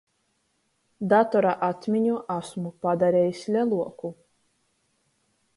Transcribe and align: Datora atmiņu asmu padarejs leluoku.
Datora 1.11 1.51
atmiņu 1.67 2.17
asmu 2.37 2.73
padarejs 2.87 3.45
leluoku. 3.57 4.15